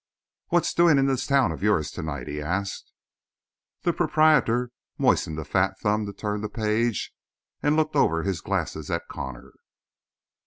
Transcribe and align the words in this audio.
"What's 0.47 0.73
doing 0.73 0.97
in 0.97 1.05
this 1.05 1.27
town 1.27 1.51
of 1.51 1.61
yours 1.61 1.91
to 1.91 2.01
night?" 2.01 2.27
he 2.27 2.41
asked. 2.41 2.91
The 3.83 3.93
proprietor 3.93 4.71
moistened 4.97 5.37
a 5.37 5.45
fat 5.45 5.77
thumb 5.79 6.07
to 6.07 6.11
turn 6.13 6.41
the 6.41 6.49
page 6.49 7.13
and 7.61 7.75
looked 7.75 7.95
over 7.95 8.23
his 8.23 8.41
glasses 8.41 8.89
at 8.89 9.03
Connor. 9.07 9.53